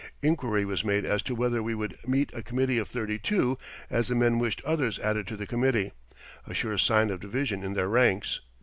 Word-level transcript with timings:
Inquiry 0.23 0.65
was 0.65 0.83
made 0.83 1.05
as 1.05 1.21
to 1.21 1.35
whether 1.35 1.61
we 1.61 1.75
would 1.75 1.95
meet 2.07 2.31
a 2.33 2.41
committee 2.41 2.79
of 2.79 2.87
thirty 2.89 3.19
two, 3.19 3.59
as 3.87 4.07
the 4.07 4.15
men 4.15 4.39
wished 4.39 4.59
others 4.65 4.97
added 4.97 5.27
to 5.27 5.37
the 5.37 5.45
committee 5.45 5.91
a 6.47 6.55
sure 6.55 6.79
sign 6.79 7.11
of 7.11 7.19
division 7.19 7.63
in 7.63 7.75
their 7.75 7.87
ranks. 7.87 8.41